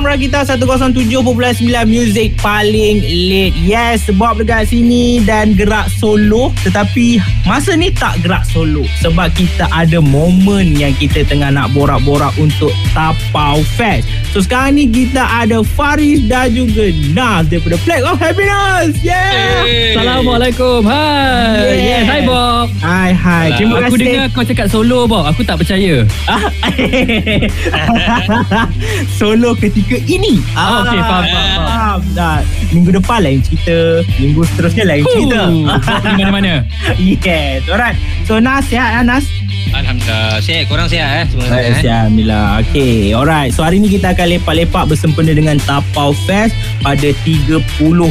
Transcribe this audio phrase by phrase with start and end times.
[0.00, 7.76] Program Rakita 107.9 Music paling late Yes sebab dekat sini Dan gerak solo Tetapi Masa
[7.76, 13.60] ni tak gerak solo Sebab kita ada momen Yang kita tengah nak borak-borak Untuk Tapau
[13.76, 19.50] Fest So sekarang ni kita ada Faris dan juga Nas Daripada Flag of Happiness Yeah
[19.60, 19.92] Hey.
[19.92, 20.80] Assalamualaikum.
[20.86, 21.60] Hai.
[21.60, 21.80] Yeah.
[21.80, 22.66] Yes, hai Bob.
[22.80, 25.24] Hai hai Terima aku kasih dengar kau cakap solo Bob.
[25.28, 26.06] Aku tak percaya.
[29.18, 31.60] Solo ketika ini Ah, okey, faham, faham, faham.
[31.64, 31.98] faham.
[32.12, 32.38] Dah,
[32.70, 33.76] Minggu depan lain cerita
[34.16, 36.00] Minggu seterusnya lain cerita Huh.
[36.00, 36.54] Di mana-mana.
[37.00, 39.26] Yes Alright So Nas sihat ah, Nas
[39.70, 40.38] Alhamdulillah.
[40.40, 41.46] Sihat, korang sihat eh semua.
[41.52, 41.78] Eh?
[41.78, 47.08] sihat Alhamdulillah Okay Alright So hari ni kita akan lepak-lepak Bersempena dengan Tapau Fest Pada
[47.22, 47.62] 30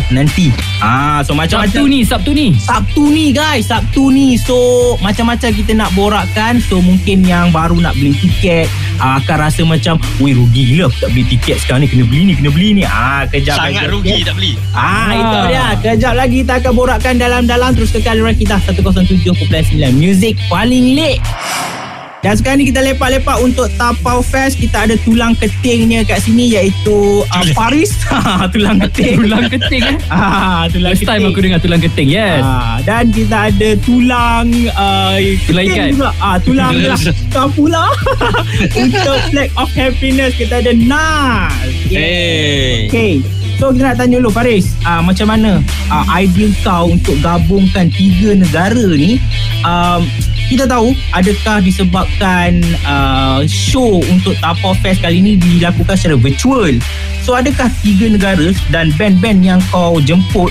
[0.09, 2.48] nanti Ah, So macam-macam Sabtu ni, Sabtu ni.
[2.56, 4.56] Sabtu ni guys Sabtu ni So
[4.98, 10.00] macam-macam kita nak borakkan So mungkin yang baru nak beli tiket uh, Akan rasa macam
[10.18, 12.84] Weh rugi gila Aku tak beli tiket sekarang ni Kena beli ni Kena beli ni
[12.84, 13.92] ah, kejap Sangat lagi.
[13.92, 14.54] rugi tak beli.
[14.72, 15.08] Ah, Ah.
[15.12, 15.66] itu dia.
[15.82, 19.36] Kejap lagi kita akan borakkan dalam-dalam terus kekal orang kita 107.9
[19.91, 21.20] Music paling late.
[22.20, 24.59] Dan sekarang ni kita lepak-lepak untuk Tapau Fest.
[24.59, 27.95] Kita ada tulang ketingnya kat sini iaitu uh, Paris.
[28.53, 29.23] tulang keting.
[29.23, 29.98] Tulang keting eh.
[30.12, 32.12] Ah, tulang First time aku dengar tulang keting.
[32.12, 32.43] Yes.
[32.43, 35.15] Ah, dan kita ada tulang uh,
[35.47, 35.90] Tulang keting ikan.
[35.95, 36.09] juga.
[36.20, 36.99] Ah, tulang lah.
[37.55, 37.85] pula.
[38.75, 41.71] Untuk Flag of Happiness kita ada Nas.
[41.87, 42.91] Hey.
[42.91, 43.13] Okay
[43.59, 45.59] So kita nak tanya dulu Faris uh, Macam mana
[45.91, 49.20] uh, idea kau untuk gabungkan tiga negara ni
[49.67, 50.07] um,
[50.50, 56.74] Kita tahu adakah disebabkan uh, show untuk Tapau Fest kali ni dilakukan secara virtual.
[57.22, 60.50] So adakah tiga negara dan band-band yang kau jemput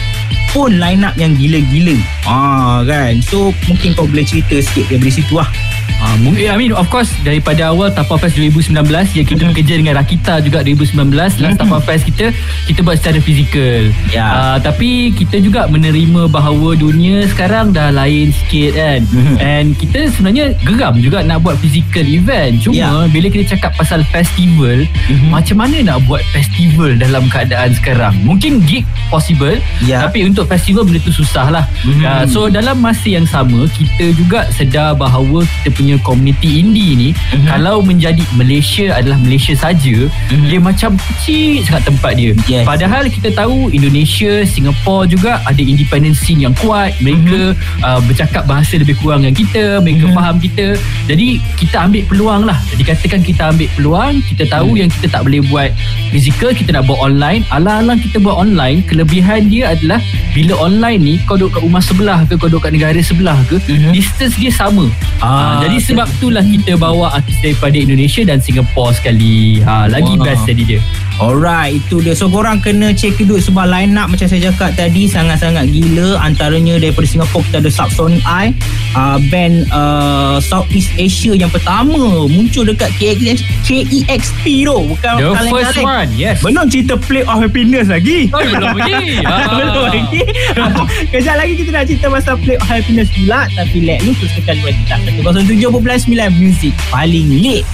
[0.55, 1.99] pun line up yang gila-gila?
[2.23, 3.19] Ah kan?
[3.27, 5.51] So mungkin kau boleh cerita sikit daripada situ lah
[5.98, 8.70] Ah, mungkin I mean of course daripada awal Tapau Fest 2019
[9.12, 9.50] yang kita Mhm.
[9.50, 11.58] bekerja dengan Rakita juga 2019 last Mhm.
[11.58, 12.30] Tapau Fest kita
[12.64, 13.83] kita buat secara fizikal.
[14.08, 14.27] Ya.
[14.27, 19.00] Ah, tapi kita juga menerima bahawa dunia sekarang dah lain sikit kan.
[19.05, 19.35] Mhm.
[19.39, 22.63] And kita sebenarnya geram juga nak buat physical event.
[22.63, 22.90] Cuma Ya.
[23.08, 25.29] bila kita cakap pasal festival, Mhm.
[25.29, 28.14] macam mana nak buat festival dalam keadaan sekarang?
[28.23, 30.07] Mungkin gig possible, Ya.
[30.07, 31.64] tapi untuk festival benda tu susah lah.
[31.83, 32.02] Mhm.
[32.02, 37.08] Ah, so dalam masa yang sama kita juga sedar bahawa kita punya komuniti indie ni
[37.14, 37.46] Mhm.
[37.46, 40.46] kalau menjadi Malaysia adalah Malaysia saja Mhm.
[40.50, 42.66] dia macam kecil sangat tempat dia Yes.
[42.66, 47.55] padahal kita tahu Indonesia Singapore juga ada independent scene yang kuat mereka
[47.86, 50.14] uh, bercakap bahasa lebih kurang dengan kita mereka Mhm.
[50.14, 50.66] faham kita
[51.06, 54.78] jadi kita ambil peluang lah dikatakan kita ambil peluang kita tahu Mhm.
[54.83, 55.70] yang kita tak boleh buat
[56.10, 60.00] physical kita nak buat online alang-alang kita buat online kelebihan dia adalah
[60.30, 63.56] bila online ni kau duduk kat rumah sebelah ke kau duduk kat negara sebelah ke
[63.61, 63.90] Mhm.
[63.90, 64.86] distance dia sama
[65.18, 69.58] Ah, Ah, jadi sebab itulah kita bawa artis daripada Indonesia dan Singapore sekali.
[69.61, 70.24] Ha, lagi Wah.
[70.24, 70.80] best jadi dia.
[71.18, 72.14] Alright, itu dia.
[72.14, 76.23] So korang kena check dulu sebab line up macam saya cakap tadi sangat-sangat gila.
[76.23, 78.55] Antaranya daripada Singapore kita ada Subsonic Eye,
[78.95, 84.78] uh, band uh, Southeast Asia yang pertama muncul dekat KX, KEXP tu.
[84.95, 86.39] Bukan The first one, yes.
[86.39, 88.30] Belum cerita Play of Happiness lagi.
[88.30, 89.18] Oh, belum lagi.
[89.27, 89.51] Ah.
[89.58, 90.23] Belum lagi.
[91.12, 93.51] Kejap lagi kita nak cerita pasal Play of Happiness pula.
[93.58, 94.95] Tapi let lu terus tekan buat kita.
[95.27, 97.67] 107.9 Music paling lit.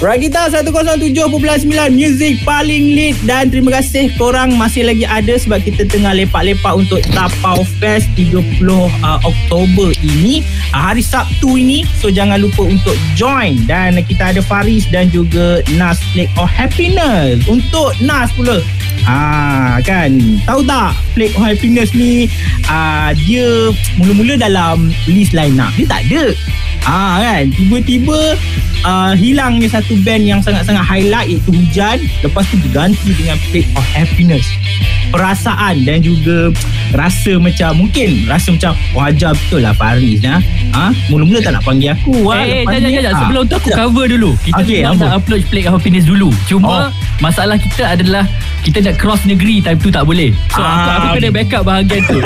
[0.00, 3.20] Rakita 107.9 Music paling lit.
[3.28, 8.64] Dan terima kasih korang masih lagi ada Sebab kita tengah lepak-lepak untuk Tapau Fest 30
[8.64, 10.40] uh, Oktober ini.
[10.72, 13.60] Uh, Hari Sabtu ini So jangan lupa untuk join.
[13.68, 17.44] Dan kita ada Faris dan juga Nas Plague of Happiness.
[17.44, 18.64] Untuk Nas pula.
[19.04, 20.16] Ah kan?
[20.48, 22.24] Tahu tak Plague of Happiness ni
[22.72, 23.68] uh, Dia
[24.00, 25.76] Mula-mula dalam List line up.
[25.76, 26.32] Dia tak ada.
[26.88, 27.52] Ah kan?
[27.52, 28.40] Tiba-tiba
[28.84, 31.98] uh, Hilangnya satu band Yang sangat-sangat highlight Iaitu Hujan.
[32.24, 34.46] Lepas tu diganti dengan Plague of Happiness
[35.10, 36.50] Perasaan Dan juga
[36.90, 40.38] Rasa macam Mungkin Rasa macam Wajar betul lah Faris nah.
[40.72, 40.90] ha?
[41.06, 43.02] Mula-mula tak nak panggil aku wah, Eh, eh, jangan, jangan.
[43.08, 43.20] ah.
[43.20, 44.30] Sebelum tu aku cover dulu.
[44.40, 45.02] Kita Okey, okay, apa?
[45.02, 46.28] nak upload Plague of Happiness dulu.
[46.44, 46.88] Cuma, Oh.
[47.18, 48.24] masalah kita adalah
[48.60, 50.30] kita nak cross negeri time tu tak boleh.
[50.48, 51.36] So, aku, Ah, aku kena okey.
[51.36, 52.18] backup bahagian tu.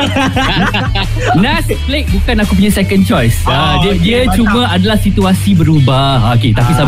[1.36, 3.36] Nas Plague bukan aku punya second choice.
[3.44, 4.36] Ah, Oh, dia okey, dia mantap.
[4.36, 6.32] cuma adalah situasi berubah.
[6.34, 6.72] Okey, tapi.
[6.74, 6.82] Ah,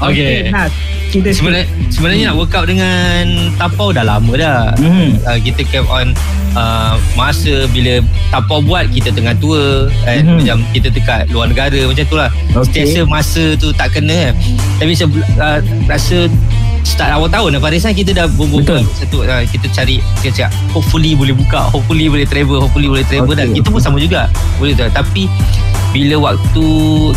[0.00, 0.36] okay.
[0.50, 0.72] Nas
[1.08, 3.20] Kita Sebenarnya, sebenarnya nak workout dengan
[3.54, 4.72] Tapau dah lama dah.
[4.74, 5.12] Hmm.
[5.32, 6.12] Uh, kita keep on
[6.52, 10.44] uh, masa bila Tapau buat kita tengah tour kan Mhm.
[10.44, 12.28] macam kita dekat luar negara macam tu lah.
[12.52, 12.84] Okay.
[12.84, 14.34] Setiasa masa tu tak kena kan.
[14.76, 15.56] Tapi sebel, uh,
[15.88, 16.28] rasa
[16.82, 18.82] start awal tahun apa Resan kita dah berbual Betul.
[18.92, 23.30] satu uh, kita cari kita cakap hopefully boleh buka hopefully boleh travel hopefully boleh travel
[23.30, 24.26] Okay, dan kita pun sama juga
[24.58, 25.30] boleh tu tapi
[25.92, 26.66] bila waktu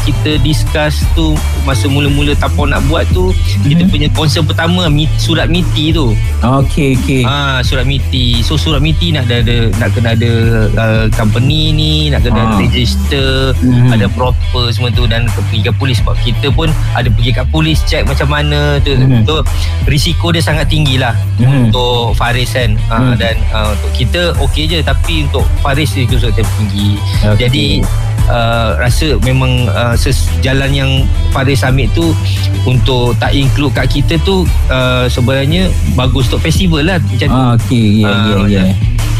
[0.04, 1.31] kita discuss tu
[1.63, 3.31] masa mula-mula tapau nak buat tu
[3.63, 3.89] kita Mhm.
[3.89, 4.86] punya concern pertama
[5.18, 6.12] surat MITI tu
[6.44, 7.22] Okey okey.
[7.24, 8.44] Ah surat MITI.
[8.44, 10.31] So surat MITI nak ada, ada nak kena ada
[10.75, 13.89] uh, company ni, nak kena ada register, Mhm.
[13.89, 17.81] ada proper semua tu dan pergi ke polis sebab kita pun ada pergi kat polis
[17.81, 18.94] check macam mana tu.
[18.94, 19.24] Mhm.
[19.24, 19.36] Tu
[19.88, 21.71] risiko dia sangat tinggi lah Mhm.
[21.71, 22.75] untuk Faris kan.
[22.75, 23.16] Mhm.
[23.16, 27.00] dan uh, untuk kita okey je tapi untuk Faris risiko sangat tinggi.
[27.24, 27.39] Okey.
[27.39, 27.66] Jadi
[28.27, 29.94] uh, rasa memang uh,
[30.39, 30.92] jalan yang
[31.30, 32.13] Faris ambil tu
[32.63, 37.36] untuk tak include kat kita tu uh, sebenarnya bagus untuk festival lah macam tu.
[37.36, 38.63] Ah, okey ya Ah, ya ya.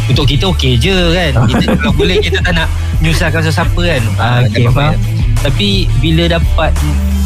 [0.06, 4.40] Untuk kita okey je kan kita, Kalau boleh kita tak nak Menyusahkan sesiapa kan Ah,
[4.44, 4.94] okey, dapat faham.
[4.94, 4.98] bayar.
[5.42, 6.72] Tapi bila dapat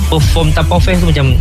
[0.07, 1.35] Perform Tapau Fest tu macam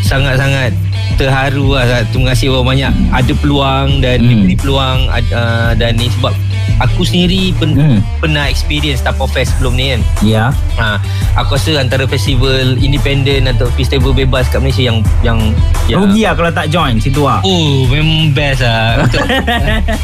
[0.00, 0.70] Sangat-sangat
[1.16, 4.30] Terharu lah Terima kasih orang banyak Ada peluang Dan Hmm.
[4.30, 6.30] diberi peluang uh, Dan ni sebab
[6.78, 7.98] Aku sendiri pen, Hmm.
[8.18, 10.44] pernah experience Tapau Fest sebelum ni kan Ya.
[10.74, 11.00] ha,
[11.34, 15.38] Aku rasa antara festival Independent Atau festival bebas kat Malaysia Yang Yang,
[15.86, 17.40] yang Rugi lah kalau tak join situ ah.
[17.40, 18.60] Oh memang best
[19.02, 19.28] Untuk-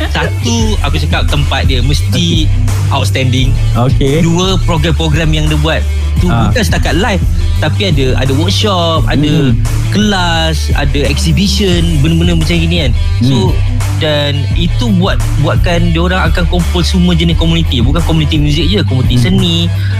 [0.08, 2.48] Satu Aku cakap tempat dia Mesti
[2.88, 4.20] Outstanding Okey.
[4.20, 5.80] Dua program-program yang dia buat
[6.18, 6.48] Tu Ah.
[6.48, 7.22] bukan setakat live
[7.58, 9.60] Tapi ada Ada workshop Ada Hmm.
[9.90, 13.80] kelas Ada exhibition Benda-benda macam gini kan So Hmm.
[13.98, 19.16] Dan itu buat Buatkan Diorang akan kumpul Semua jenis komuniti Bukan komuniti muzik je Komuniti
[19.16, 19.24] Hmm.
[19.24, 19.56] seni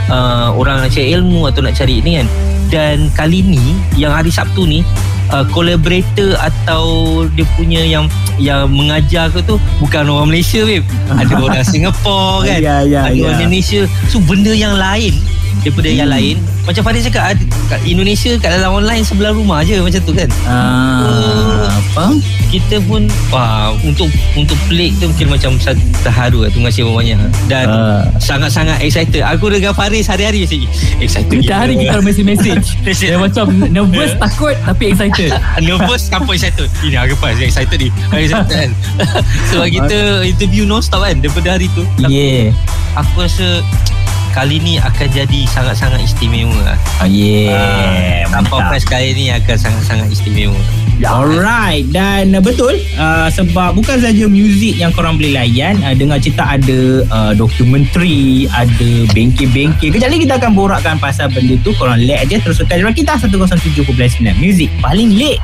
[0.06, 2.28] uh, Orang nak cari ilmu Atau nak cari ni kan
[2.68, 3.60] Dan kali ni
[3.96, 4.84] Yang hari Sabtu ni
[5.28, 6.84] uh, collaborator atau
[7.30, 8.04] dia punya yang
[8.36, 13.12] yang mengajar ke tu bukan orang Malaysia babe ada orang Singapore kan Ya ya ada
[13.12, 13.22] ya.
[13.24, 15.16] orang Indonesia so benda yang lain
[15.60, 16.16] daripada yang Hmm.
[16.16, 16.36] lain.
[16.62, 20.30] Macam Farid cakap ada, kat Indonesia kat dalam online sebelah rumah je macam tu kan.
[20.46, 22.16] Ah, faham?
[22.48, 25.56] kita pun wah, untuk untuk pelik tu mungkin macam
[26.02, 27.16] terharu lah terima kasih banyak
[27.48, 28.04] dan Ah.
[28.18, 29.24] sangat-sangat excited.
[29.26, 30.68] Aku dengan Faris hari-hari mesti
[30.98, 33.08] excited Setiap hari kita orang message message Message.
[33.08, 35.30] Dia macam nervous takut Tapi excited.
[35.64, 36.68] Nervous apa excited.
[36.82, 37.88] Ini aku pas Excited ni.
[38.12, 38.70] Excited kan?
[39.50, 41.82] Sebab kita interview non-stop kan Daripada hari tu.
[41.98, 42.52] Yeah.
[42.94, 43.64] Aku rasa
[44.32, 46.74] Kali ni akan jadi Sangat-sangat istimewa.
[46.98, 48.24] Ah, yeah.
[48.32, 48.68] Tanpa mantap.
[48.72, 50.56] press kali ni Akan sangat-sangat istimewa.
[51.02, 56.22] Alright dan uh, betul uh, sebab bukan saja muzik yang korang boleh layan uh, dengar
[56.22, 61.98] cerita ada uh, dokumentari ada bengkel-bengkel kejap lagi kita akan borakkan pasal benda tu korang
[62.06, 63.82] let aja terus tekan Rakita 107.9
[64.38, 65.42] muzik paling lit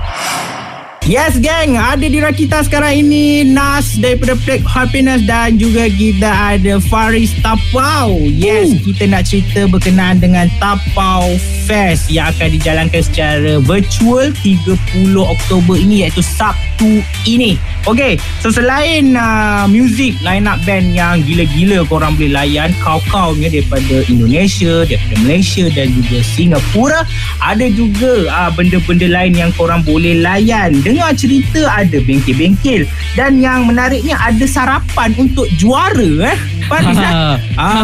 [1.08, 6.76] Yes gang, ada di Rakita sekarang ini Nas daripada Black Happiness dan juga kita ada
[6.84, 8.12] Faris Tapau.
[8.28, 11.32] Yes, kita nak cerita berkenaan dengan Tapau
[11.64, 14.68] Fest yang akan dijalankan secara virtual 30
[15.16, 17.56] Oktober ini iaitu Sabtu ini.
[17.88, 23.48] Okay, so selain uh, music line up band yang gila-gila korang boleh layan, kau-kau ni
[23.48, 27.00] daripada Indonesia, daripada Malaysia dan juga Singapura,
[27.40, 30.76] ada juga uh, benda-benda lain yang korang boleh layan.
[30.98, 32.82] Dengar cerita ada bengkel-bengkel
[33.14, 36.38] dan yang menariknya ada sarapan untuk juara eh.
[36.68, 37.14] Faris eh?
[37.56, 37.74] Ah,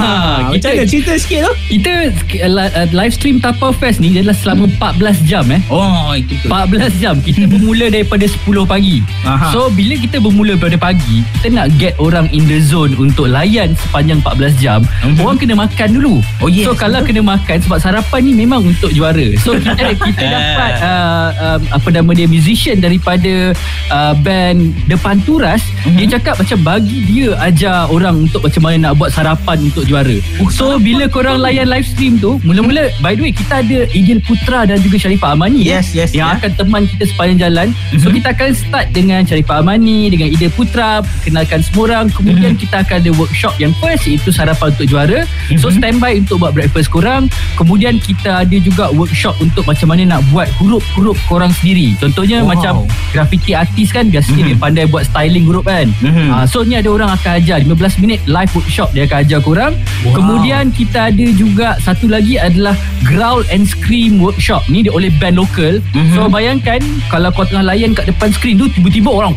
[0.44, 1.52] macam kita- mana cerita sikit tu?
[1.70, 1.92] Kita
[2.38, 5.60] uh, li- live stream Tapau Fest ni adalah selama 14 jam eh.
[5.66, 6.46] Oh, itu tu.
[6.46, 9.50] 14 jam Kita bermula daripada 10 pagi Aha.
[9.50, 13.72] So bila kita bermula daripada pagi Kita nak get orang in the zone Untuk layan
[13.80, 15.18] sepanjang 14 jam Mhm.
[15.18, 16.64] Orang kena makan dulu Oh, yes.
[16.64, 21.28] So kalau kena makan Sebab sarapan ni memang untuk juara So kita kita dapat uh,
[21.34, 23.52] um, Apa nama dia Musician daripada
[23.88, 25.96] uh, Band Depan Turas Mhm.
[25.98, 30.16] Dia cakap macam bagi dia Ajar orang untuk macam mana Nak buat sarapan untuk juara
[30.38, 34.18] Oh, So bila korang layan live stream tu Mula-mula By the way kita ada Idil
[34.20, 36.38] Putra Dan juga Sharifah Amani eh Yes, yes, yang ya.
[36.38, 37.68] akan teman kita sepanjang jalan.
[37.98, 38.14] So Mhm.
[38.16, 40.90] kita akan start dengan Sharifah Amani dengan Ida Putra,
[41.20, 42.06] kenalkan semua orang.
[42.08, 42.60] Kemudian Mhm.
[42.60, 45.18] kita akan ada workshop yang first iaitu sarapan untuk juara.
[45.58, 45.74] So Mhm.
[45.76, 47.26] standby untuk buat breakfast korang.
[47.54, 51.98] Kemudian kita ada juga workshop untuk macam mana nak buat huruf-huruf korang sendiri.
[51.98, 52.50] Contohnya Wow.
[52.54, 52.74] macam
[53.10, 54.48] graffiti artis kan biasanya Mhm.
[54.48, 55.90] dia pandai buat styling huruf kan.
[55.98, 56.30] Mhm.
[56.30, 59.72] Ah, so ni ada orang akan ajar 15 minit live workshop dia akan ajar korang.
[60.02, 60.16] Wow.
[60.16, 62.72] Kemudian kita ada juga satu lagi adalah
[63.04, 64.64] growl and scream workshop.
[64.72, 65.84] Ni dia oleh band lokal.
[65.92, 66.16] Mhm.
[66.16, 66.80] So bayangkan
[67.12, 69.36] kalau kau tengah layan kat depan skrin tu tiba-tiba orang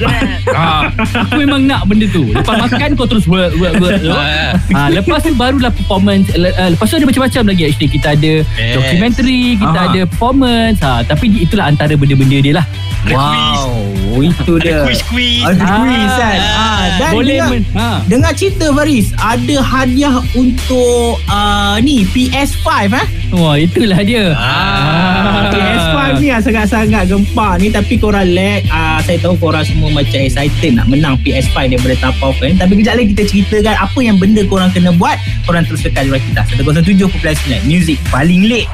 [0.54, 2.30] ah, aku memang nak benda tu.
[2.30, 4.54] Lepas makan kau terus wah, wah, wah.
[4.70, 8.32] Ah, lepas tu barulah performance Le- uh, lepas tu ada macam-macam lagi actually kita ada
[8.54, 8.76] Yes.
[8.76, 9.88] documentary kita Aha.
[9.90, 12.66] ada performance ha, tapi itulah antara benda-benda dia lah
[13.08, 14.84] Wow, itu dia.
[14.84, 16.40] quiz Ada quiz kan.
[16.52, 17.88] Ah, dan boleh dengar, men, ha.
[18.04, 23.06] dengar cerita Faris, ada hadiah untuk uh, ni PS5 eh.
[23.30, 25.48] Wah itulah dia Ah.
[25.48, 30.20] PS5 ni ah, sangat-sangat gempak ni tapi korang lag uh, saya tahu korang semua macam
[30.20, 34.42] excited nak menang PS5 daripada Tapau kan tapi kejap lagi kita ceritakan apa yang benda
[34.44, 35.16] korang kena buat
[35.48, 38.70] korang terus tekan di kita 107.9 music paling late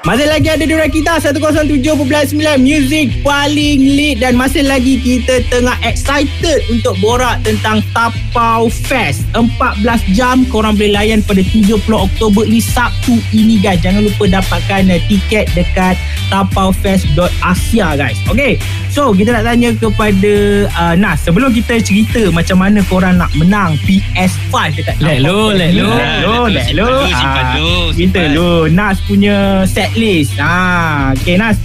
[0.00, 6.64] masih lagi ada di kita 107.9 Music paling lead Dan masih lagi kita tengah excited
[6.72, 9.28] Untuk borak tentang Tapau Fest.
[9.36, 9.84] 14
[10.16, 13.84] jam korang boleh layan pada 30 Oktober ini Sabtu ini guys.
[13.84, 16.00] Jangan lupa dapatkan uh, tiket dekat
[16.32, 18.16] tapaufest.asia guys.
[18.30, 18.56] Okay.
[18.90, 20.32] So kita nak tanya kepada
[20.74, 25.78] uh, Nas Sebelum kita cerita macam mana korang nak menang PS5 dekat Let lo, let
[25.78, 30.38] lo Let lo, let lo lo Kita lo Nas punya set checklist.
[30.38, 31.58] Ah, okay Nas.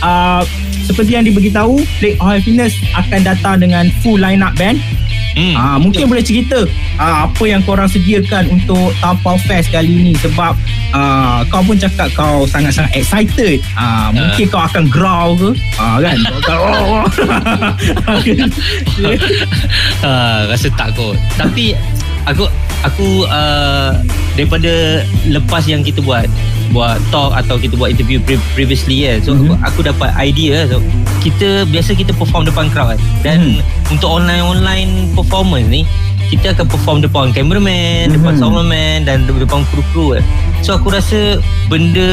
[0.00, 0.44] Uh,
[0.88, 4.80] seperti yang diberitahu, Plague of Happiness akan datang dengan full line up band.
[5.36, 5.52] Hmm.
[5.52, 6.64] Ah, mungkin boleh cerita
[6.96, 10.56] ah, apa yang korang sediakan untuk Tapau Fest kali ni sebab
[10.96, 13.60] ah, kau pun cakap kau sangat-sangat excited.
[13.76, 14.52] Ah, mungkin uh.
[14.52, 15.50] kau akan growl ke?
[15.76, 16.16] Ah, kan?
[16.48, 17.04] oh, oh.
[20.08, 21.20] ah, rasa tak kot.
[21.36, 21.76] Tapi
[22.24, 22.48] aku
[22.80, 24.00] aku uh,
[24.36, 26.28] daripada lepas yang kita buat
[26.70, 29.56] buat talk atau kita buat interview pre- previously kan so mm-hmm.
[29.64, 30.78] aku dapat idea so
[31.24, 33.90] kita biasa kita perform depan crowd kan dan mm.
[33.90, 35.82] untuk online online performance ni
[36.26, 38.14] kita akan perform depan cameraman mm-hmm.
[38.18, 40.24] depan soundman dan depan kru-kru kan
[40.60, 41.40] so aku rasa
[41.70, 42.10] benda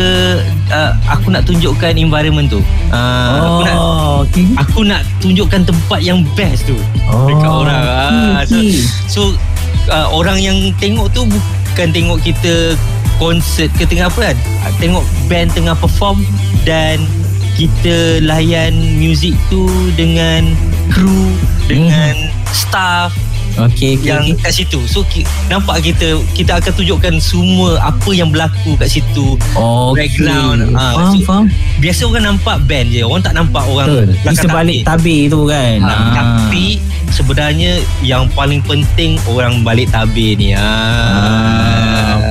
[0.72, 2.62] uh, aku nak tunjukkan environment tu
[2.94, 3.78] uh, oh, aku nak
[4.24, 4.46] okay.
[4.56, 6.78] aku nak tunjukkan tempat yang best tu
[7.10, 8.00] oh, dekat orang okay.
[8.00, 8.58] uh, so,
[9.10, 9.22] so
[9.90, 11.26] uh, orang yang tengok tu
[11.74, 12.78] bukan tengok kita
[13.18, 16.22] konsert ke tengah apa kan ah, tengok band tengah perform
[16.70, 17.02] dan
[17.58, 19.66] kita layan muzik tu
[19.98, 20.54] dengan
[20.94, 21.34] kru
[21.66, 22.54] dengan hmm.
[22.54, 23.10] staff
[23.54, 24.50] Okay, okay, yang okay.
[24.50, 29.38] kat situ so ki, nampak kita kita akan tunjukkan semua apa yang berlaku kat situ
[29.54, 30.10] okay.
[30.10, 31.46] background ha, faham, so, faham.
[31.78, 35.94] biasa orang nampak band je orang tak nampak orang di sebalik tabir tu kan ha,
[35.94, 36.06] ha.
[36.18, 36.82] tapi
[37.14, 40.66] sebenarnya yang paling penting orang balik tabir ni ha.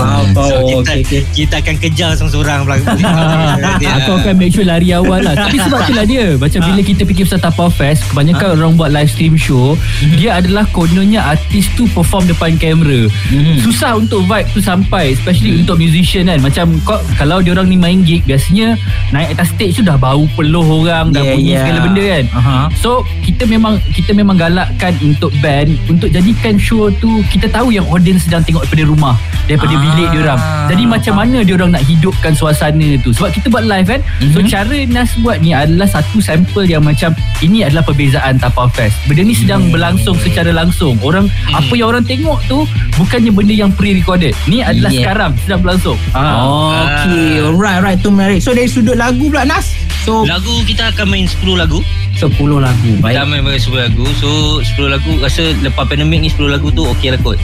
[0.02, 0.26] ha.
[0.34, 1.22] so, kita, okay, okay.
[1.30, 2.60] kita akan kejar seorang-seorang
[4.02, 6.66] aku akan make sure lari awal lah tapi sebab itulah dia macam ha.
[6.66, 8.54] bila kita fikir pasal Tapau Fest kebanyakan ha.
[8.58, 10.18] orang buat live stream show hmm.
[10.18, 13.60] dia adalah kononnya artis tu perform depan kamera hmm.
[13.60, 15.62] susah untuk vibe tu sampai especially hmm.
[15.66, 18.80] untuk musician kan macam kau, kalau dia orang ni main gig biasanya
[19.12, 21.62] naik atas stage tu dah bau peluh orang dah yeah, bunyi yeah.
[21.66, 22.66] segala benda kan uh-huh.
[22.78, 22.90] so
[23.20, 28.24] kita memang kita memang galakkan untuk band untuk jadikan show tu kita tahu yang audience
[28.24, 29.14] sedang tengok daripada rumah
[29.50, 29.80] daripada ah.
[29.82, 30.40] bilik dia orang
[30.70, 34.32] jadi macam mana dia orang nak hidupkan suasana tu sebab kita buat live kan mm-hmm.
[34.32, 34.48] so mhm.
[34.48, 39.24] cara Nas buat ni adalah satu sampel yang macam ini adalah perbezaan Tapau Fest benda
[39.24, 41.58] ni sedang berlangsung secara langsung orang mm.
[41.58, 42.64] apa yang orang tengok tu
[42.96, 44.34] bukannya benda yang pre-recorded.
[44.48, 45.00] Ni adalah yeah.
[45.04, 45.98] sekarang sedang berlangsung.
[46.14, 46.86] Ah.
[46.86, 47.98] okay alright alright.
[48.00, 48.40] Tu menarik.
[48.40, 51.80] So dari sudut lagu pula Nas so lagu kita akan main 10 lagu.
[52.12, 53.24] 10 lagu Baik.
[53.24, 54.04] Kita main 10 lagu.
[54.20, 57.40] So 10 lagu Rasa lepas pandemik ni 10 lagu tu Okey lah kot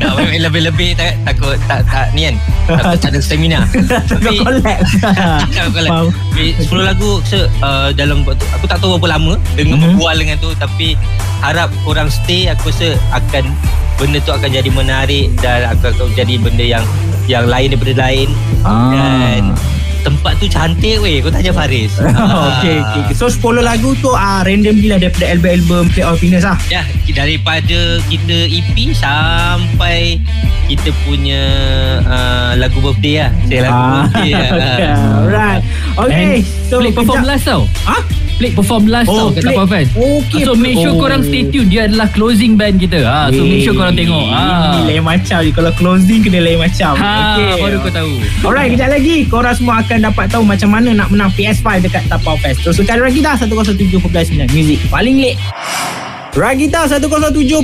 [0.00, 2.34] Nak main lebih-lebih tak, Takut tak, tak Ni kan?
[2.66, 3.60] Takut tak ada stamina.
[4.10, 4.40] Tapi
[5.52, 9.94] Tak collab 10 lagu so, uh, Dalam waktu Aku tak tahu berapa lama Dengan mm-hmm.
[10.00, 10.96] berbual dengan tu Tapi
[11.44, 13.52] Harap korang stay Aku rasa akan
[14.00, 16.84] Benda tu akan jadi menarik Dan akan jadi benda yang
[17.30, 18.28] Yang lain daripada lain.
[18.66, 18.90] Ah.
[18.90, 19.42] Dan
[20.02, 21.22] tempat tu cantik weh.
[21.22, 21.94] Kau tanya Faris.
[22.52, 26.58] Okey okey so 10 lagu tu ah random gila daripada album-album Play of Happiness ah
[26.70, 26.82] ya
[27.14, 30.18] daripada kita EP sampai
[30.70, 31.42] kita punya
[32.06, 33.30] uh, lagu birthday lah.
[33.46, 33.90] Saya lagu ah.
[34.06, 34.48] birthday lah.
[34.50, 34.90] okay.
[35.22, 35.62] alright
[35.98, 36.34] okay
[36.66, 37.66] so play perform last tau.
[37.86, 38.02] Ah
[38.42, 39.94] Plate perform last oh, tau kat Tapau Fest.
[39.94, 40.42] Okay.
[40.42, 40.98] So make sure oh.
[40.98, 41.70] korang stay tune.
[41.70, 43.06] Dia adalah closing band kita.
[43.06, 44.26] Ha, so make sure korang tengok.
[44.34, 44.42] Ha.
[44.42, 45.38] Ini lain macam.
[45.54, 46.98] Kalau closing kena lain macam.
[46.98, 47.62] Ha, okay.
[47.62, 48.12] baru kau tahu.
[48.42, 49.30] Alright, kejap lagi.
[49.30, 52.66] Korang semua akan dapat tahu macam mana nak menang PS5 dekat Tapau Fest.
[52.66, 54.10] So sekali lagi dah 107.9
[54.50, 54.82] Music.
[54.90, 55.38] Paling late.
[56.32, 57.60] Ragita 107.9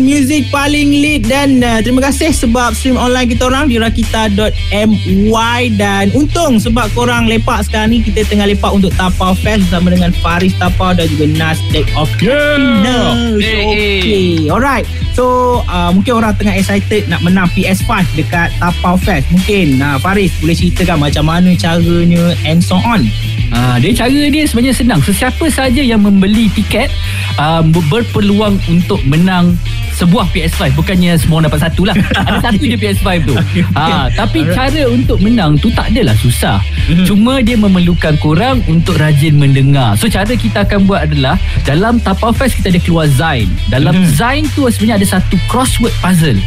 [0.00, 6.08] Music paling lead Dan uh, terima kasih sebab stream online kita orang Di rakita.my Dan
[6.16, 10.56] untung sebab korang lepak sekarang ni Kita tengah lepak untuk Tapau Fest Bersama dengan Faris
[10.56, 13.28] Tapau Dan juga Nas Deck of yeah.
[13.36, 19.28] Okay Alright So uh, mungkin orang tengah excited Nak menang PS5 dekat Tapau Fest.
[19.28, 23.04] Mungkin uh, Faris boleh ceritakan Macam mana caranya And so on
[23.52, 25.00] Ah, dia cara dia sebenarnya senang.
[25.04, 26.88] Sesiapa saja yang membeli tiket
[27.36, 27.60] uh,
[27.92, 29.52] berpeluang untuk menang
[29.96, 31.96] sebuah PS5 bukannya semua dapat satu lah.
[32.28, 33.34] Ada satu je PS5 tu.
[33.72, 36.60] Ha, tapi cara untuk menang tu tak adalah susah.
[36.82, 37.06] Mhm.
[37.06, 39.94] cuma dia memerlukan korang untuk rajin mendengar.
[39.94, 43.46] So cara kita akan buat adalah dalam Tapau Fest kita ada keluar Zain.
[43.70, 44.06] Dalam mhm.
[44.18, 46.38] Zain tu sebenarnya ada satu crossword puzzle.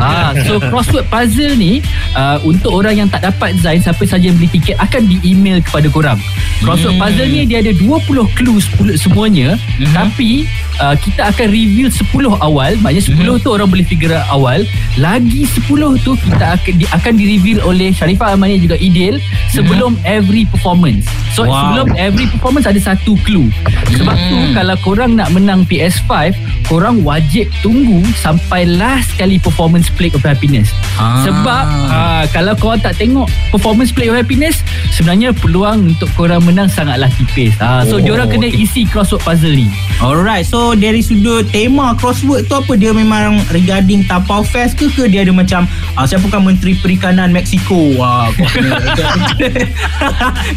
[0.00, 1.84] Ha, so crossword puzzle ni
[2.16, 5.60] uh, untuk orang yang tak dapat Zain siapa saja yang beli tiket akan di email
[5.60, 6.20] kepada korang.
[6.64, 8.60] Crossword puzzle ni dia ada 20 clue
[8.96, 9.60] semuanya.
[9.92, 10.48] Tapi
[10.80, 12.08] uh, kita akan reveal 10
[12.40, 13.44] awal maknanya 10 mm-hmm.
[13.44, 14.64] tu orang boleh figure awal
[15.00, 19.22] lagi 10 tu kita akan di, akan di reveal oleh Sharifah Amani juga Idil
[19.52, 20.16] sebelum mm-hmm.
[20.18, 21.54] every performance so wow.
[21.72, 23.48] sebelum every performance ada satu clue
[23.94, 24.28] sebab mm.
[24.28, 26.36] tu kalau korang nak menang PS5
[26.68, 30.68] korang wajib tunggu sampai last kali performance Plague of Happiness
[31.00, 31.24] ah.
[31.24, 34.60] sebab uh, kalau korang tak tengok performance Plague of Happiness
[34.92, 38.64] sebenarnya peluang untuk korang menang sangatlah tipis uh, so oh, diorang kena okay.
[38.64, 39.70] isi crossword puzzle ni
[40.02, 45.06] alright so dari sudut tema crossword tu apa dia memang regarding Tapau Fest ke ke
[45.06, 48.72] dia ada macam uh, siapa kan Menteri Perikanan Mexico wah kau kena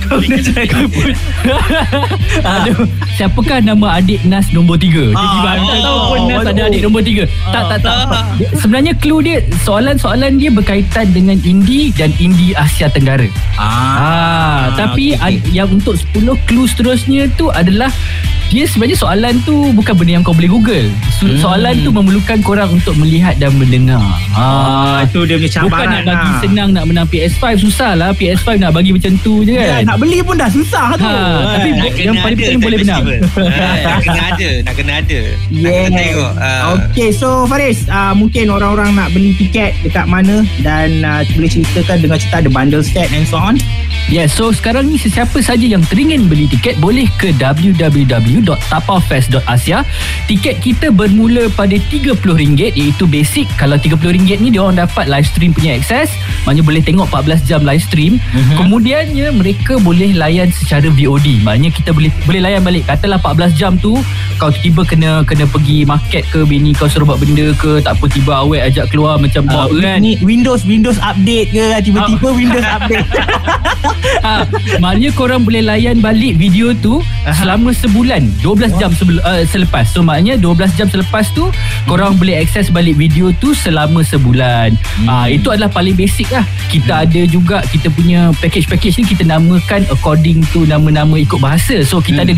[0.05, 0.89] kau kena cakap.
[2.57, 6.61] Aduh, siapakah nama adik Nas nombor 3 dia ah, gimana tak tahu pun Nas ada
[6.67, 7.95] adik nombor 3 tak tak tak
[8.57, 13.27] sebenarnya clue dia soalan-soalan dia berkaitan dengan Indi dan Indi Asia Tenggara.
[13.55, 15.53] Ah, ah tapi okay, okay.
[15.53, 17.91] yang untuk 10 clue seterusnya tu adalah
[18.51, 20.87] dia sebenarnya soalan tu bukan benda yang kau boleh google.
[21.15, 21.39] So, hmm.
[21.39, 24.03] soalan tu memerlukan korang untuk melihat dan mendengar.
[24.35, 24.43] Ha.
[24.43, 26.39] Oh, itu dia punya cabaran bukan nak bagi lah.
[26.43, 29.63] senang nak menang PS5 susah lah PS5 nak bagi macam tu je kan.
[29.63, 31.07] ya, nak beli pun dah susah tu.
[31.07, 33.03] Ha, tapi nak yang paling penting boleh menang.
[33.39, 35.19] Ha, nak kena ada nak kena ada.
[35.47, 35.63] Yeah.
[35.63, 36.61] nak kena tengok uh.
[36.91, 42.03] Okay so Faris uh, mungkin orang-orang nak beli tiket dekat mana dan uh, boleh ceritakan
[42.03, 43.55] dengan cerita ada bundle set and so on?
[44.11, 47.31] Yes, so sekarang ni sesiapa saja yang teringin beli tiket boleh ke
[48.41, 49.85] www.tapafest.asia.
[50.25, 53.47] Tiket kita bermula pada RM30 iaitu basic.
[53.57, 56.09] Kalau RM30 ni dia orang dapat live stream punya akses,
[56.43, 58.17] maknanya boleh tengok 14 jam live stream.
[58.17, 58.57] Mm-hmm.
[58.57, 61.45] Kemudiannya mereka boleh layan secara VOD.
[61.45, 62.89] Maknanya kita boleh boleh layan balik.
[62.89, 63.97] Katalah 14 jam tu
[64.41, 68.05] kau tiba kena kena pergi market ke bini kau suruh buat benda ke tak apa
[68.09, 70.01] tiba awet ajak keluar macam uh, kan.
[70.01, 72.33] Ni Windows Windows update ke tiba-tiba uh.
[72.33, 73.07] Windows update.
[74.25, 74.47] ha,
[74.81, 77.37] maknanya korang boleh layan balik video tu Aha.
[77.37, 81.51] selama sebulan 12 jam sebel, uh, selepas so maknanya 12 jam selepas tu
[81.85, 85.07] korang boleh akses balik video tu selama sebulan hmm.
[85.07, 87.03] ha, itu adalah paling basic lah kita hmm.
[87.05, 92.23] ada juga kita punya package-package ni kita namakan according to nama-nama ikut bahasa so kita
[92.23, 92.25] hmm.
[92.29, 92.33] ada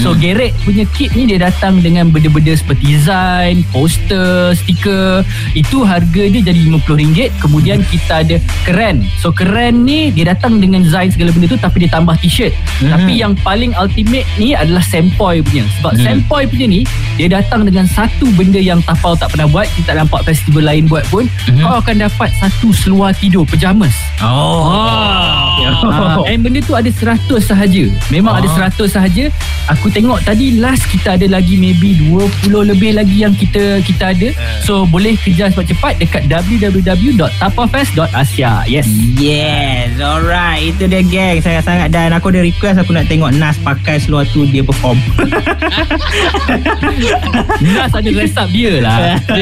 [0.00, 0.20] So hmm.
[0.20, 5.20] Garrett punya kit ni dia datang dengan benda-benda seperti design poster stiker
[5.52, 10.82] itu harga dia jadi RM50 kemudian kita ada keren so keren ni dia datang dengan
[10.82, 12.90] design segala benda tu tapi dia tambah t-shirt mm-hmm.
[12.90, 16.02] tapi yang paling ultimate ni adalah Sempoy punya sebab mm.
[16.02, 16.80] Sempoy punya ni
[17.20, 20.90] dia datang dengan satu benda yang tapau tak pernah buat kita tak nampak festival lain
[20.90, 21.62] buat pun mm-hmm.
[21.62, 25.44] kau akan dapat satu seluar tidur pajamas oh, oh.
[25.66, 28.40] Uh, and benda tu ada 100 sahaja memang oh.
[28.42, 29.24] ada 100 sahaja
[29.70, 34.28] aku tengok tadi last kita ada lagi maybe 20 lebih lagi yang kita kita ada.
[34.32, 34.60] Uh.
[34.62, 38.86] so boleh kejar cepat-cepat dekat www.tapafest.asia yes.
[39.16, 40.74] Yes alright.
[40.74, 41.90] Itu dia geng sangat-sangat.
[41.92, 44.98] Dan aku ada request aku nak tengok Nas pakai seluar tu dia perform.
[47.76, 49.20] Nas ada dress up dia lah.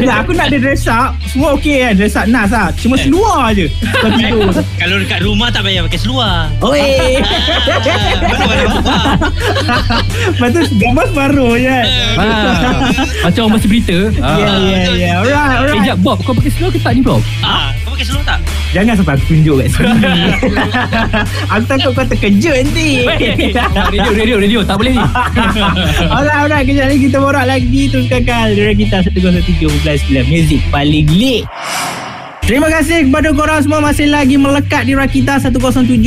[0.00, 1.14] Nah, aku nak ada dress up.
[1.28, 2.72] Semua okey kan dress up Nas lah.
[2.78, 3.68] Cuma seluar je.
[4.80, 6.48] Kalau dekat rumah tak payah pakai seluar.
[6.64, 7.20] Oi
[10.40, 11.86] Macam gambar separuh je kan?
[13.22, 13.98] Macam orang masih berita.
[14.16, 15.10] Ya ya ya.
[15.20, 15.74] Alright alright.
[15.76, 17.22] Sekejap Bob Kau pakai seluar ke tak ni Bob?
[17.40, 18.38] Ah, Kau pakai seluar tak?
[18.70, 19.90] Jangan sampai aku tunjuk kat sini.
[21.52, 22.88] Aku takut kau terkejut nanti.
[23.90, 24.60] Radio radio radio.
[24.62, 25.02] Tak boleh ni.
[26.06, 26.62] Alright alright.
[26.62, 27.82] Kejap lagi kita borak lagi.
[27.90, 29.82] Terus kakal Diorang kita 103.9
[30.30, 31.42] Music paling lit
[32.50, 36.02] Terima kasih kepada korang semua masih lagi melekat di Rakita 107.9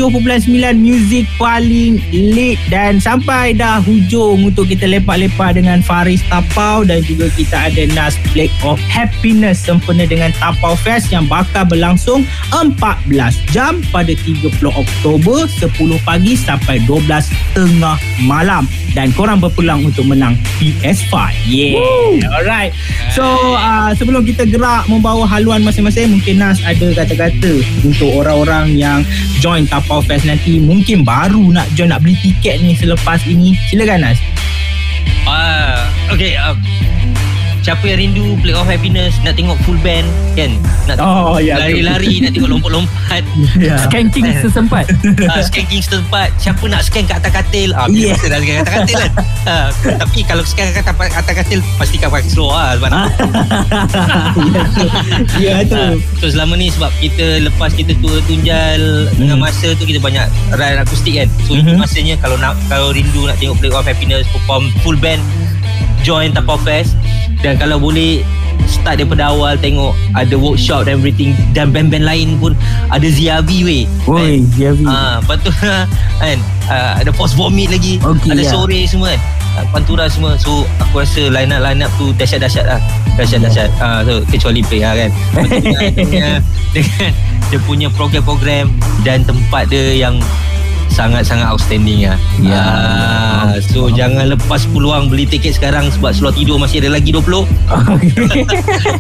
[0.76, 7.32] Music paling lit dan sampai dah hujung untuk kita lepak-lepak dengan Faris Tapau dan juga
[7.32, 13.08] kita ada Nas Black of Happiness sempena dengan Tapau Fest yang bakal berlangsung 14
[13.56, 15.72] jam pada 30 Oktober 10
[16.04, 17.08] pagi sampai 12
[17.56, 17.96] tengah
[18.28, 21.14] malam dan korang berpeluang untuk menang PS5.
[21.48, 21.80] Yeah.
[21.80, 22.20] Woo.
[22.36, 22.76] Alright.
[23.16, 23.26] So
[23.56, 27.54] uh, sebelum kita gerak membawa haluan masing-masing mungkin Nas ada kata-kata
[27.86, 29.00] untuk orang-orang yang
[29.40, 30.58] join Tapau Fest nanti.
[30.58, 33.58] Mungkin baru nak join nak beli tiket ni selepas ini.
[33.70, 34.20] Silakan Nas.
[35.24, 35.80] Uh,
[36.12, 36.60] okay um,
[37.64, 40.04] siapa yang rindu Play of Happiness nak tengok full band
[40.36, 40.52] kan
[40.86, 43.24] nak Oh, ya, lari-lari nak tengok lompat-lompat
[43.64, 43.80] Ya.
[43.88, 44.92] Skanking sesempat
[45.24, 48.14] uh, skanking setempat siapa nak scan kat atas katil ah Yeah.
[48.20, 48.30] yeah.
[48.30, 49.12] dah scan kat atas katil kan
[49.48, 49.68] uh,
[50.04, 53.08] tapi kalau scan kat atas, katil pastikan pakai slow lah sebab Ah.
[55.40, 55.98] Ya tu.
[56.22, 59.18] So selama ni sebab kita lepas kita tour tunjal hmm.
[59.18, 61.28] dengan masa tu kita banyak ride akustik kan.
[61.48, 61.62] So mm-hmm.
[61.64, 61.80] itu Mhm.
[61.80, 65.22] masanya kalau nak kalau rindu nak tengok Play of Happiness perform full band
[66.04, 66.94] join Tapau Fest
[67.44, 68.24] dan kalau boleh
[68.66, 72.56] start daripada awal tengok ada workshop dan everything dan band-band lain pun
[72.90, 73.84] ada Ziavi weh.
[74.08, 74.88] Oi, Javi.
[74.88, 75.52] Ah, lepas tu
[76.24, 76.38] kan
[76.72, 78.50] uh, ada post vomit lagi, Okey, ada ya.
[78.50, 79.22] sore semua kan.
[79.54, 80.40] Uh, pantura semua.
[80.40, 82.82] So aku rasa line up line up tu dahsyat-dahsyat lah.
[83.20, 83.70] Dahsyat-dahsyat.
[83.84, 85.12] Ah so kecuali play lah kan.
[85.36, 86.38] Dengan, dengan,
[86.74, 87.12] dengan
[87.52, 88.72] dia punya program-program
[89.06, 90.18] dan tempat dia yang
[90.94, 92.18] sangat-sangat outstanding lah.
[92.40, 92.62] Ya.
[92.62, 97.26] Ah, so jangan lepas peluang beli tiket sekarang sebab seluar tidur masih ada lagi 20.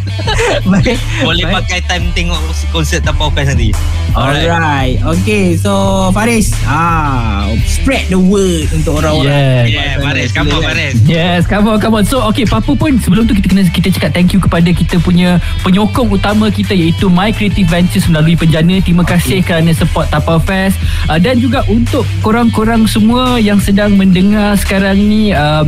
[0.73, 0.97] Baik.
[1.21, 1.55] Boleh Baik.
[1.61, 2.41] pakai time tengok
[2.73, 3.69] konsert Tapau Fest nanti.
[4.13, 5.01] Alright.
[5.01, 9.25] Okay, so Faris, ah, spread the word untuk orang-orang.
[9.25, 9.61] Yeah.
[9.65, 10.95] Yeah, Faris, come on Faris.
[11.09, 12.05] Yes, come on, come on.
[12.05, 15.41] So, okay, apa pun sebelum tu kita kena kita cakap thank you kepada kita punya
[15.65, 18.77] penyokong utama kita iaitu My Creative Ventures melalui penjana.
[18.85, 20.77] Terima kasih kerana support Tapau Fest.
[21.09, 21.82] Uh, dan juga untuk
[22.21, 25.65] korang-korang semua yang sedang mendengar sekarang ni, uh,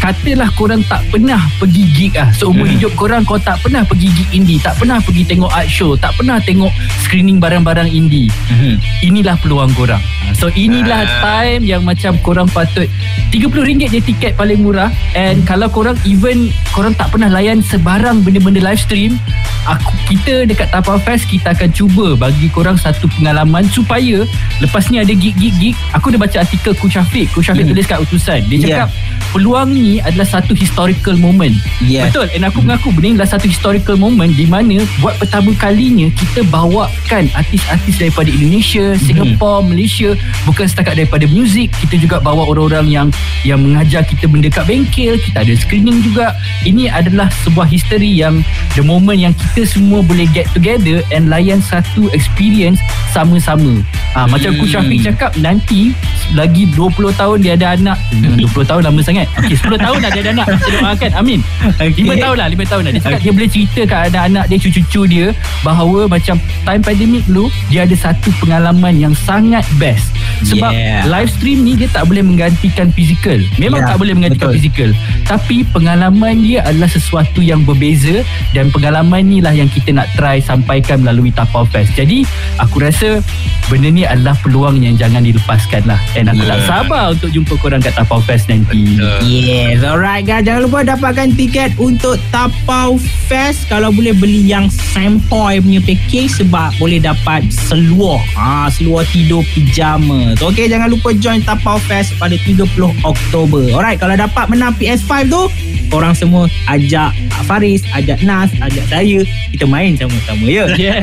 [0.00, 2.30] katalah korang tak pernah pergi gig ah.
[2.34, 5.98] Seumur hidup korang kau tak pernah pergi gig indie, tak pernah pergi tengok art show,
[5.98, 6.70] tak pernah tengok
[7.02, 8.30] screening barang-barang indie.
[8.50, 8.78] Mhm.
[9.02, 10.02] Inilah peluang korang.
[10.36, 11.20] So inilah Ah.
[11.22, 12.88] time yang macam korang patut
[13.32, 18.60] RM30 je tiket paling murah and kalau korang even korang tak pernah layan sebarang benda-benda
[18.64, 19.20] live stream
[19.68, 24.24] aku kita dekat Tapau Fest kita akan cuba bagi korang satu pengalaman supaya
[24.62, 25.12] lepas ni ada
[25.56, 27.72] gig-gig-gig aku dah baca artikel Ku Syafiq Ku Syafiq Hmm.
[27.72, 28.88] tulis kat utusan dia Yeah.
[29.36, 31.52] Peluang ni adalah satu historical moment.
[31.84, 32.08] Yeah.
[32.08, 32.32] Betul?
[32.32, 36.40] And aku mengaku Benda ni adalah satu historical moment Di mana Buat pertama kalinya Kita
[36.48, 40.16] bawakan Artis-artis daripada Indonesia Singapore Malaysia
[40.48, 43.08] Bukan setakat daripada muzik Kita juga bawa orang-orang yang
[43.44, 46.32] Yang mengajar kita benda kat bengkel Kita ada screening juga.
[46.64, 48.40] Ini adalah sebuah history yang
[48.72, 52.80] The moment yang kita semua boleh get together And layan satu experience
[53.12, 53.84] Sama-sama.
[54.16, 55.92] Ha, Macam Ku Syafiq cakap Nanti
[56.32, 58.00] Lagi 20 tahun dia ada anak.
[58.40, 61.40] 20 tahun lama sangat Okay 10 tahun dah dia ada anak Kita doakan Amin.
[61.76, 62.02] Okay.
[62.02, 65.02] 5 tahun lah 5 tahun lah Dia cakap dia boleh cerita kat anak-anak dia Cucu-cucu
[65.06, 65.26] dia
[65.60, 70.08] Bahawa macam Time pandemic dulu Dia ada satu pengalaman yang sangat best.
[70.42, 71.08] Sebab Yeah.
[71.08, 73.40] live stream ni Dia tak boleh menggantikan fizikal.
[73.56, 74.58] Memang Yeah, tak boleh menggantikan betul.
[74.58, 74.90] fizikal.
[75.24, 80.38] Tapi pengalaman dia adalah sesuatu yang berbeza Dan pengalaman ni lah yang kita nak try
[80.38, 81.92] Sampaikan melalui Tapau Fest.
[81.92, 82.22] Jadi
[82.56, 83.20] aku rasa
[83.66, 85.98] Benda ni adalah peluang yang jangan dilepaskan lah.
[86.14, 86.68] And aku tak Yeah.
[86.68, 88.94] sabar untuk jumpa korang kat Tapau Fest nanti
[89.26, 90.46] Yes, alright guys.
[90.46, 93.66] Jangan lupa dapatkan tiket untuk Tapau Fest.
[93.70, 98.22] Kalau boleh beli yang Sampoy punya package sebab boleh dapat seluar.
[98.34, 100.34] Ah, seluar tidur pijama.
[100.38, 102.66] So, okay, jangan lupa join Tapau Fest pada 30
[103.02, 103.64] Oktober.
[103.74, 105.42] Alright, kalau dapat menang PS5 tu,
[105.90, 107.14] korang semua ajak
[107.46, 109.22] Faris, ajak Nas, ajak saya.
[109.54, 110.66] Kita main sama-sama ya.
[110.74, 110.98] Yeah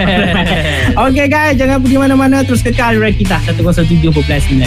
[1.07, 2.43] Okay guys, jangan pergi mana-mana.
[2.43, 4.11] Terus kekal Rakita 107.9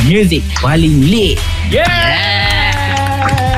[0.09, 1.37] Music paling lit.
[1.69, 2.66] Yeah
[3.29, 3.56] Yeah.